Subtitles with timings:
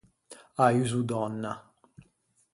[0.63, 1.53] À uso dònna.